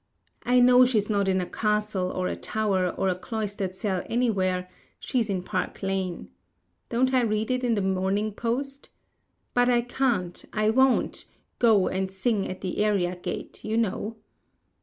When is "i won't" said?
10.53-11.27